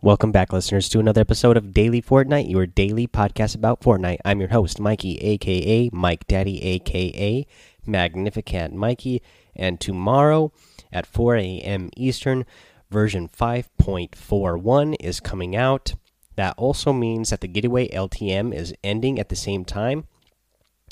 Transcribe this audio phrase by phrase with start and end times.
[0.00, 4.18] Welcome back, listeners, to another episode of Daily Fortnite, your daily podcast about Fortnite.
[4.24, 7.44] I'm your host, Mikey, aka Mike Daddy, aka
[7.84, 9.20] Magnificent Mikey.
[9.56, 10.52] And tomorrow
[10.92, 11.90] at 4 a.m.
[11.96, 12.46] Eastern,
[12.88, 15.94] version 5.41 is coming out.
[16.36, 20.06] That also means that the Getaway LTM is ending at the same time.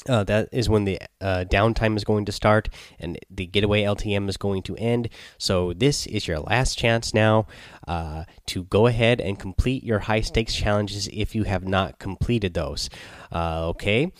[0.08, 2.68] Uh, that is when the uh, downtime is going to start
[2.98, 5.08] and the getaway LTM is going to end.
[5.38, 7.46] So, this is your last chance now
[7.86, 12.54] uh, to go ahead and complete your high stakes challenges if you have not completed
[12.54, 12.90] those.
[13.32, 14.12] Uh, okay.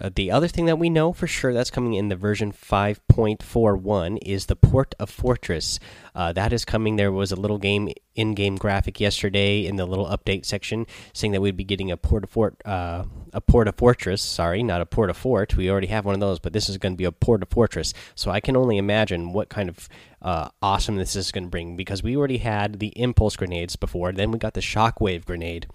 [0.00, 4.18] Uh, the other thing that we know for sure that's coming in the version 5.41
[4.22, 5.78] is the Port-a-Fortress.
[6.14, 6.96] Uh, that is coming.
[6.96, 11.40] There was a little game in-game graphic yesterday in the little update section saying that
[11.40, 14.22] we'd be getting a Port-a-Fort, uh, a Port-a-Fortress.
[14.22, 15.56] Sorry, not a Port-a-Fort.
[15.56, 17.92] We already have one of those, but this is going to be a Port-a-Fortress.
[18.14, 19.88] So I can only imagine what kind of
[20.22, 24.12] uh, awesome this is going to bring because we already had the impulse grenades before.
[24.12, 25.66] Then we got the shockwave grenade,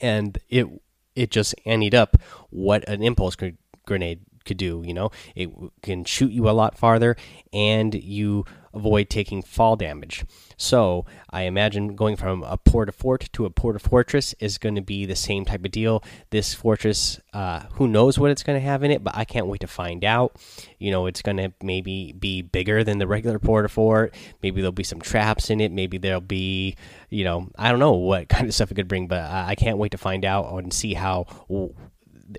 [0.00, 0.66] and it
[1.14, 2.16] it just ended up
[2.50, 3.48] what an impulse gr
[3.86, 4.82] grenade could do.
[4.84, 5.50] You know, it
[5.82, 7.16] can shoot you a lot farther,
[7.52, 8.44] and you
[8.78, 10.24] avoid taking fall damage.
[10.56, 15.14] So I imagine going from a Port-a-Fort to a Port-a-Fortress is going to be the
[15.14, 16.02] same type of deal.
[16.30, 19.46] This fortress, uh, who knows what it's going to have in it, but I can't
[19.46, 20.36] wait to find out.
[20.78, 24.14] You know, it's going to maybe be bigger than the regular Port-a-Fort.
[24.42, 25.70] Maybe there'll be some traps in it.
[25.70, 26.76] Maybe there'll be,
[27.10, 29.78] you know, I don't know what kind of stuff it could bring, but I can't
[29.78, 31.26] wait to find out and see how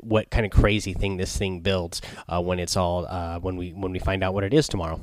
[0.01, 3.71] what kind of crazy thing this thing builds uh, when it's all uh, when we
[3.71, 4.99] when we find out what it is tomorrow.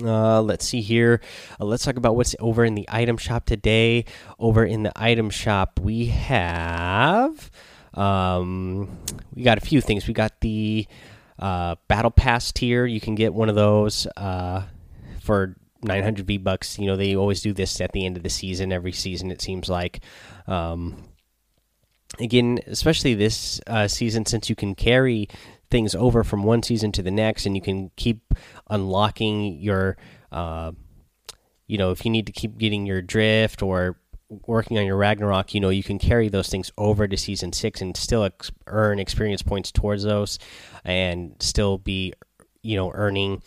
[0.00, 1.20] Uh, let's see here.
[1.60, 4.04] Uh, let's talk about what's over in the item shop today.
[4.38, 7.50] Over in the item shop, we have
[7.94, 8.98] um,
[9.34, 10.06] we got a few things.
[10.06, 10.86] We got the
[11.38, 12.86] uh, battle pass tier.
[12.86, 14.62] You can get one of those uh,
[15.20, 16.78] for 900 V bucks.
[16.78, 18.72] You know they always do this at the end of the season.
[18.72, 20.00] Every season, it seems like.
[20.46, 21.04] Um,
[22.18, 25.28] again, especially this uh, season, since you can carry
[25.72, 28.34] things over from one season to the next, and you can keep
[28.70, 29.96] unlocking your,
[30.30, 30.70] uh,
[31.66, 33.98] you know, if you need to keep getting your drift or
[34.46, 37.80] working on your Ragnarok, you know, you can carry those things over to season six
[37.80, 40.38] and still ex earn experience points towards those,
[40.84, 42.12] and still be,
[42.62, 43.42] you know, earning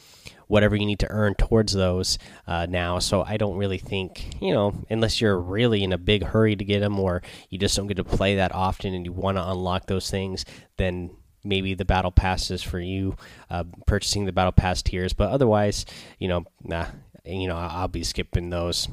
[0.47, 2.99] whatever you need to earn towards those uh, now.
[2.99, 6.63] So I don't really think, you know, unless you're really in a big hurry to
[6.63, 9.49] get them or you just don't get to play that often and you want to
[9.49, 10.45] unlock those things,
[10.77, 11.09] then
[11.45, 13.15] maybe the battle pass is for you
[13.49, 15.85] uh, purchasing the battle pass tiers but otherwise
[16.19, 16.87] you know nah
[17.23, 18.87] you know i'll be skipping those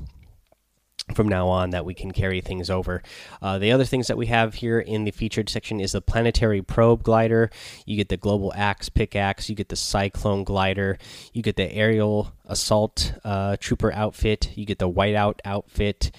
[1.14, 3.02] from now on that we can carry things over.
[3.40, 6.62] Uh, the other things that we have here in the featured section is the planetary
[6.62, 7.50] probe glider.
[7.84, 9.48] You get the global axe pickaxe.
[9.48, 10.98] You get the cyclone glider.
[11.32, 14.52] You get the aerial assault uh, trooper outfit.
[14.54, 16.12] You get the whiteout outfit.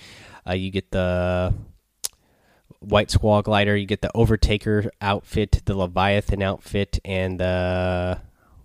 [0.47, 1.53] Uh, you get the
[2.83, 3.75] White Squall glider.
[3.75, 8.19] You get the Overtaker outfit, the Leviathan outfit, and the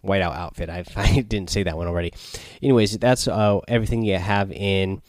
[0.04, 0.70] Whiteout outfit.
[0.70, 2.12] I, I didn't say that one already.
[2.62, 5.02] Anyways, that's uh, everything you have in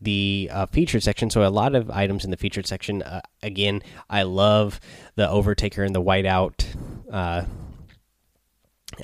[0.00, 1.30] the uh, featured section.
[1.30, 3.02] So a lot of items in the featured section.
[3.02, 4.80] Uh, again, I love
[5.14, 6.64] the Overtaker and the Whiteout
[7.10, 7.44] uh,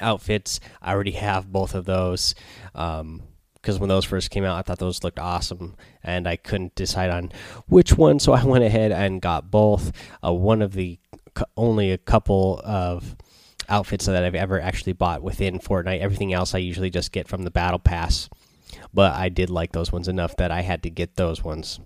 [0.01, 0.61] outfits.
[0.83, 2.35] I already have both of those.
[2.75, 3.23] Um,
[3.61, 7.11] because when those first came out, I thought those looked awesome, and I couldn't decide
[7.11, 7.33] on
[7.67, 9.93] which one, so I went ahead and got both.
[10.25, 10.99] Uh, one of the
[11.57, 13.17] only a couple of
[13.69, 16.01] outfits that I've ever actually bought within Fortnite.
[16.01, 18.29] Everything else I usually just get from the Battle Pass,
[18.95, 21.81] but I did like those ones enough that I had to get those ones,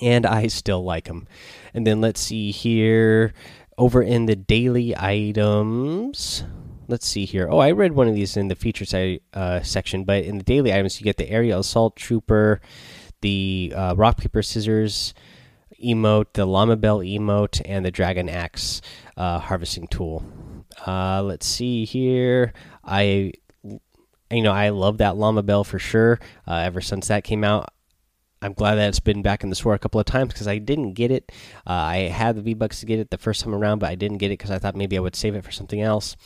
[0.00, 1.26] and I still like them.
[1.74, 3.34] And then let's see here,
[3.76, 6.44] over in the daily items
[6.88, 7.48] let's see here.
[7.50, 10.72] Oh, I read one of these in the features uh, section, but in the daily
[10.72, 12.60] items, you get the aerial assault trooper,
[13.20, 15.14] the uh, rock paper scissors
[15.82, 18.80] emote, the llama bell emote, and the dragon axe
[19.16, 20.24] uh, harvesting tool.
[20.86, 22.52] Uh, let's see here.
[22.84, 23.32] I,
[24.30, 26.20] you know, I love that llama bell for sure.
[26.46, 27.70] Uh, ever since that came out,
[28.42, 30.58] I'm glad that it's been back in the store a couple of times because I
[30.58, 31.32] didn't get it.
[31.66, 33.94] Uh, I had the V Bucks to get it the first time around, but I
[33.94, 36.16] didn't get it because I thought maybe I would save it for something else.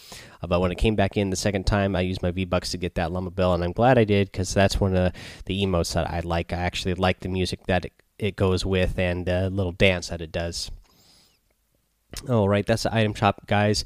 [0.43, 2.73] Uh, but when it came back in the second time, I used my V Bucks
[2.73, 5.13] to get that Llama Bell, and I'm glad I did because that's one of
[5.45, 6.53] the emotes that I like.
[6.53, 10.21] I actually like the music that it, it goes with and the little dance that
[10.21, 10.71] it does.
[12.29, 13.85] All right, that's the item shop, guys.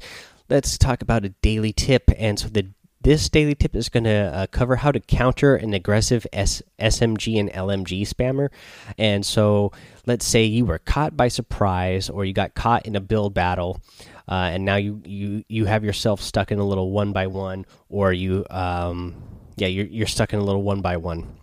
[0.49, 2.09] Let's talk about a daily tip.
[2.17, 2.67] And so the
[3.01, 7.39] this daily tip is going to uh, cover how to counter an aggressive S SMG
[7.39, 8.49] and LMG spammer.
[8.97, 9.71] And so,
[10.05, 13.79] let's say you were caught by surprise, or you got caught in a build battle,
[14.27, 17.65] uh, and now you you you have yourself stuck in a little one by one,
[17.89, 19.15] or you um
[19.55, 21.37] yeah you're you're stuck in a little one by one,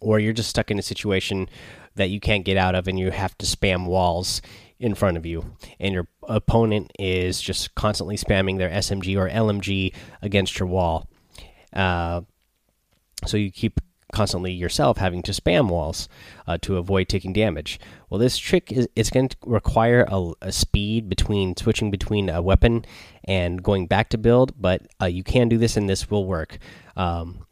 [0.00, 1.48] or you're just stuck in a situation
[1.96, 4.40] that you can't get out of and you have to spam walls
[4.78, 9.94] in front of you and your opponent is just constantly spamming their SMG or LMG
[10.22, 11.08] against your wall.
[11.72, 12.22] Uh,
[13.26, 13.80] so you keep
[14.12, 16.08] constantly yourself having to spam walls
[16.46, 17.80] uh, to avoid taking damage.
[18.08, 22.40] Well, this trick is it's going to require a, a, speed between switching between a
[22.40, 22.84] weapon
[23.24, 26.58] and going back to build, but uh, you can do this and this will work.
[26.96, 27.45] Um,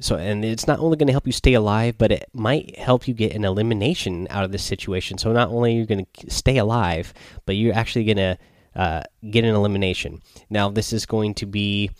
[0.00, 3.08] so, and it's not only going to help you stay alive, but it might help
[3.08, 5.18] you get an elimination out of this situation.
[5.18, 7.12] So, not only are you going to stay alive,
[7.46, 8.38] but you're actually going to
[8.76, 10.22] uh, get an elimination.
[10.50, 11.90] Now, this is going to be,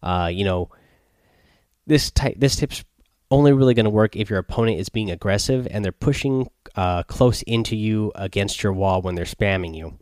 [0.00, 0.70] uh, you know,
[1.86, 2.36] this type.
[2.38, 2.84] This tip's
[3.32, 7.02] only really going to work if your opponent is being aggressive and they're pushing uh,
[7.04, 9.98] close into you against your wall when they're spamming you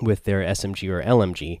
[0.00, 1.60] with their SMG or LMG.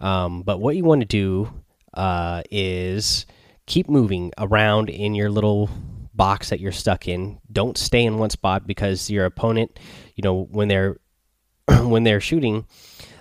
[0.00, 1.52] Um, but what you want to do
[1.94, 3.26] uh, is
[3.68, 5.70] keep moving around in your little
[6.14, 7.38] box that you're stuck in.
[7.52, 9.78] Don't stay in one spot because your opponent,
[10.16, 10.96] you know, when they're
[11.82, 12.66] when they're shooting,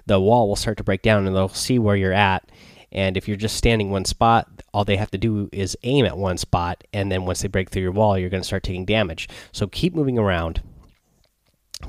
[0.07, 2.49] the wall will start to break down and they'll see where you're at.
[2.93, 6.17] And if you're just standing one spot, all they have to do is aim at
[6.17, 8.85] one spot, and then once they break through your wall, you're going to start taking
[8.85, 9.27] damage.
[9.51, 10.61] So keep moving around,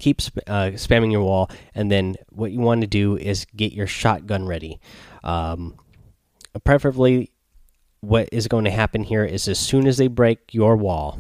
[0.01, 3.87] keep uh, spamming your wall, and then what you want to do is get your
[3.87, 4.81] shotgun ready.
[5.23, 5.79] Um,
[6.65, 7.31] preferably
[8.01, 11.19] what is going to happen here is as soon as they break your wall,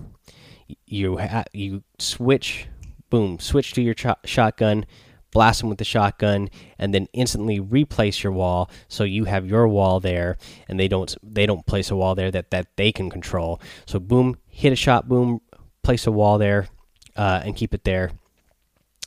[0.87, 1.19] you
[1.53, 2.69] you switch,
[3.11, 3.95] boom, switch to your
[4.25, 4.87] shotgun,
[5.33, 6.49] blast them with the shotgun,
[6.79, 10.37] and then instantly replace your wall so you have your wall there,
[10.69, 13.61] and they don't they don't place a wall there that that they can control.
[13.87, 15.41] So boom, hit a shot, boom,
[15.83, 16.69] place a wall there,
[17.17, 18.13] uh, and keep it there,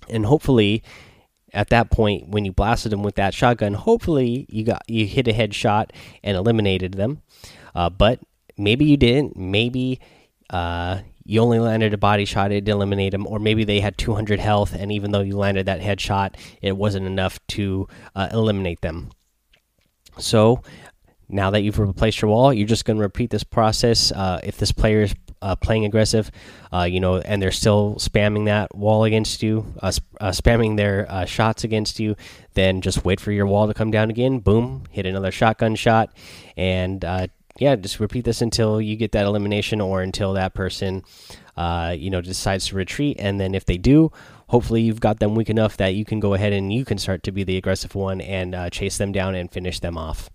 [0.09, 0.83] and hopefully.
[1.53, 5.27] At that point, when you blasted them with that shotgun, hopefully you got you hit
[5.27, 5.89] a headshot
[6.23, 7.21] and eliminated them.
[7.75, 8.19] Uh, but
[8.57, 9.35] maybe you didn't.
[9.35, 9.99] Maybe
[10.49, 14.39] uh, you only landed a body shot, it eliminated them, or maybe they had 200
[14.39, 19.11] health, and even though you landed that headshot, it wasn't enough to uh, eliminate them.
[20.17, 20.61] So
[21.29, 24.11] now that you've replaced your wall, you're just going to repeat this process.
[24.11, 26.31] Uh, if this player is uh, playing aggressive,
[26.71, 31.05] uh, you know, and they're still spamming that wall against you, uh, uh, spamming their
[31.09, 32.15] uh, shots against you,
[32.53, 34.39] then just wait for your wall to come down again.
[34.39, 36.13] Boom, hit another shotgun shot,
[36.57, 37.03] and
[37.57, 41.03] yeah, just repeat this until you get that elimination or until that person,
[41.57, 43.17] uh, you know, decides to retreat.
[43.19, 44.11] And then if they do,
[44.47, 47.23] hopefully you've got them weak enough that you can go ahead and you can start
[47.23, 50.29] to be the aggressive one and uh, chase them down and finish them off.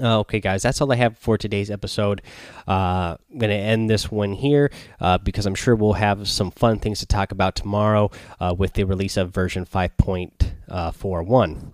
[0.00, 2.22] Uh, okay, guys, that's all I have for today's episode.
[2.66, 4.70] Uh, I'm going to end this one here
[5.00, 8.74] uh, because I'm sure we'll have some fun things to talk about tomorrow uh, with
[8.74, 11.72] the release of version 5.41.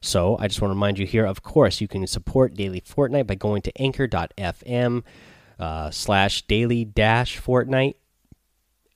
[0.00, 3.26] So I just want to remind you here, of course, you can support Daily Fortnite
[3.26, 5.02] by going to anchor.fm
[5.58, 7.94] uh, slash daily dash Fortnite.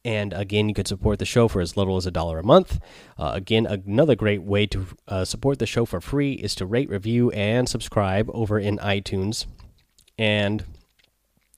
[0.05, 2.81] And again, you could support the show for as little as a dollar a month.
[3.19, 6.89] Uh, again, another great way to uh, support the show for free is to rate,
[6.89, 9.47] review, and subscribe over in iTunes.
[10.19, 10.65] And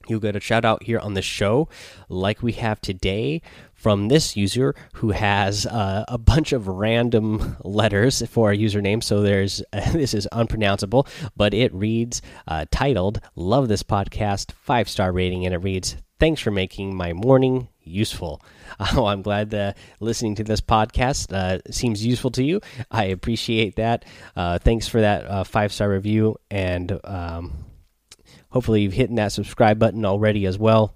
[0.09, 1.69] you'll get a shout out here on the show,
[2.09, 3.43] like we have today
[3.83, 9.03] from this user who has uh, a bunch of random letters for a username.
[9.03, 9.63] So there's
[9.93, 11.07] this is unpronounceable,
[11.37, 16.41] but it reads uh, titled "Love this podcast," five star rating, and it reads, "Thanks
[16.41, 18.41] for making my morning useful."
[18.97, 22.63] Oh, I'm glad that listening to this podcast uh, seems useful to you.
[22.91, 24.07] I appreciate that.
[24.35, 27.67] Uh, thanks for that uh, five star review, and um,
[28.53, 30.95] hopefully you've hit that subscribe button already as well.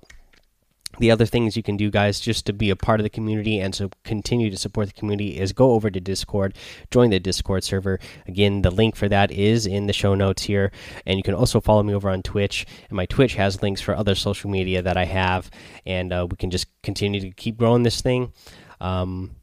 [0.99, 3.59] The other things you can do guys just to be a part of the community
[3.61, 6.55] and to continue to support the community is go over to discord
[6.91, 7.99] join the discord server.
[8.27, 10.73] Again the link for that is in the show notes here.
[11.05, 12.67] And you can also follow me over on twitch.
[12.89, 15.51] And my twitch has links for other social media that i have.
[15.85, 18.33] And uh, we can just continue to keep growing this thing.
[18.81, 19.37] Um,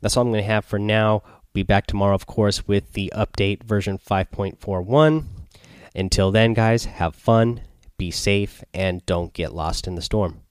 [0.00, 1.22] that's all i'm going to have for now.
[1.52, 5.35] Be back tomorrow of course with the update version 5.41
[5.96, 7.62] until then guys have fun
[7.98, 10.42] be safe and don't get lost in the storm